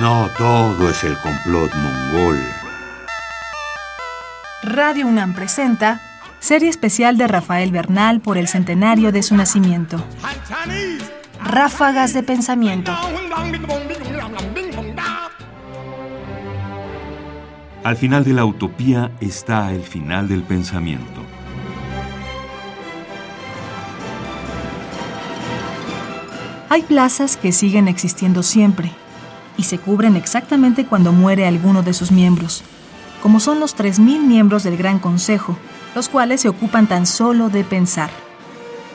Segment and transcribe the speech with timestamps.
[0.00, 2.38] No todo es el complot mongol.
[4.62, 6.02] Radio UNAM presenta
[6.38, 10.04] serie especial de Rafael Bernal por el centenario de su nacimiento.
[11.42, 12.94] Ráfagas de pensamiento.
[17.82, 21.22] Al final de la utopía está el final del pensamiento.
[26.68, 28.92] Hay plazas que siguen existiendo siempre
[29.56, 32.62] y se cubren exactamente cuando muere alguno de sus miembros,
[33.22, 35.56] como son los 3.000 miembros del Gran Consejo,
[35.94, 38.10] los cuales se ocupan tan solo de pensar.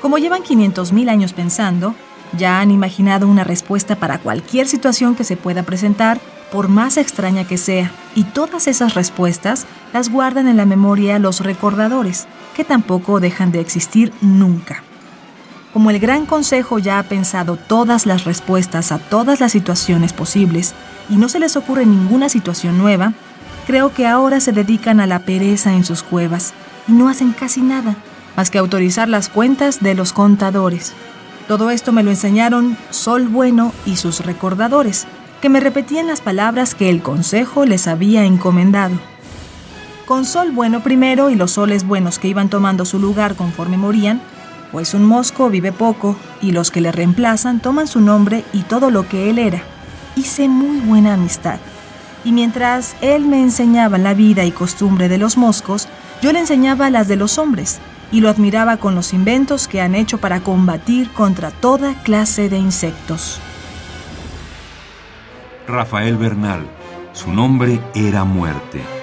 [0.00, 1.94] Como llevan 500.000 años pensando,
[2.36, 6.20] ya han imaginado una respuesta para cualquier situación que se pueda presentar,
[6.52, 11.40] por más extraña que sea, y todas esas respuestas las guardan en la memoria los
[11.40, 14.82] recordadores, que tampoco dejan de existir nunca.
[15.72, 20.74] Como el Gran Consejo ya ha pensado todas las respuestas a todas las situaciones posibles
[21.08, 23.12] y no se les ocurre ninguna situación nueva,
[23.66, 26.54] creo que ahora se dedican a la pereza en sus cuevas
[26.88, 27.94] y no hacen casi nada
[28.36, 30.92] más que autorizar las cuentas de los contadores.
[31.46, 35.06] Todo esto me lo enseñaron Sol Bueno y sus recordadores,
[35.40, 38.94] que me repetían las palabras que el Consejo les había encomendado.
[40.06, 44.20] Con Sol Bueno primero y los soles buenos que iban tomando su lugar conforme morían,
[44.72, 48.90] pues un mosco vive poco y los que le reemplazan toman su nombre y todo
[48.90, 49.62] lo que él era.
[50.16, 51.58] Hice muy buena amistad.
[52.24, 55.88] Y mientras él me enseñaba la vida y costumbre de los moscos,
[56.22, 57.80] yo le enseñaba las de los hombres
[58.12, 62.58] y lo admiraba con los inventos que han hecho para combatir contra toda clase de
[62.58, 63.40] insectos.
[65.66, 66.66] Rafael Bernal,
[67.12, 68.99] su nombre era muerte.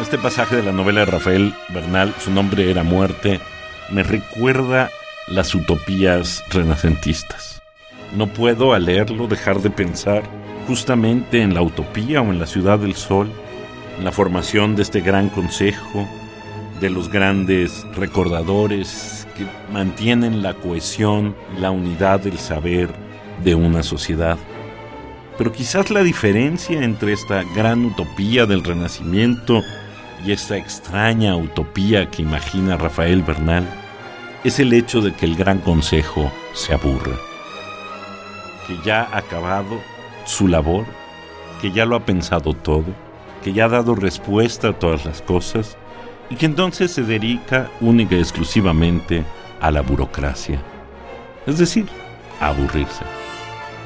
[0.00, 3.40] Este pasaje de la novela de Rafael Bernal, su nombre era muerte,
[3.90, 4.90] me recuerda
[5.26, 7.62] las utopías renacentistas.
[8.14, 10.22] No puedo al leerlo dejar de pensar
[10.68, 13.30] justamente en la utopía o en la ciudad del sol,
[13.98, 16.06] en la formación de este gran consejo,
[16.80, 22.90] de los grandes recordadores que mantienen la cohesión, la unidad del saber
[23.42, 24.36] de una sociedad.
[25.38, 29.62] Pero quizás la diferencia entre esta gran utopía del Renacimiento
[30.24, 33.66] y esta extraña utopía que imagina Rafael Bernal
[34.44, 37.14] es el hecho de que el Gran Consejo se aburre,
[38.66, 39.80] que ya ha acabado
[40.24, 40.86] su labor,
[41.60, 42.84] que ya lo ha pensado todo,
[43.42, 45.76] que ya ha dado respuesta a todas las cosas
[46.30, 49.24] y que entonces se dedica única y exclusivamente
[49.60, 50.60] a la burocracia,
[51.46, 51.86] es decir,
[52.40, 53.04] a aburrirse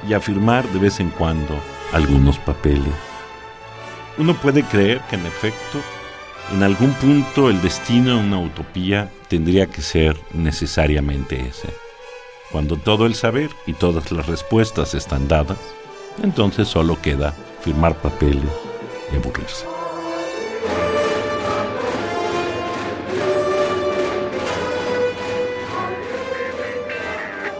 [0.08, 1.58] y a firmar de vez en cuando
[1.92, 2.94] algunos papeles.
[4.18, 5.78] Uno puede creer que en efecto
[6.52, 11.68] en algún punto el destino de una utopía tendría que ser necesariamente ese.
[12.50, 15.58] Cuando todo el saber y todas las respuestas están dadas,
[16.22, 18.50] entonces solo queda firmar papeles
[19.12, 19.64] y aburrirse.